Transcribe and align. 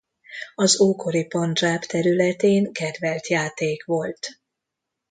Az 0.55 0.81
ókori 0.81 1.25
Pandzsáb 1.25 1.81
területén 1.85 2.73
kedvelt 2.73 3.27
játék 3.27 3.85
volt. 3.85 4.27